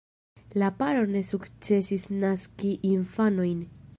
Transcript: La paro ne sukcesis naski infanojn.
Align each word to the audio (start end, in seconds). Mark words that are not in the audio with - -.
La 0.61 0.69
paro 0.79 1.03
ne 1.15 1.21
sukcesis 1.27 2.07
naski 2.25 2.75
infanojn. 2.95 3.63